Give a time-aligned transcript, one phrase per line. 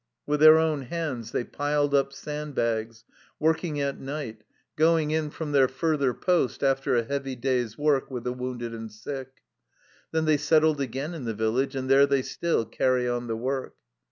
[0.25, 3.03] With their own hands they piled up sand bags,
[3.39, 4.43] working at night,
[4.75, 8.33] going in viii NOTE from their further post after a heavy day's work with the
[8.33, 9.43] wounded and sick.
[10.09, 13.75] Then they settled again in the village, and there they still carry on the work.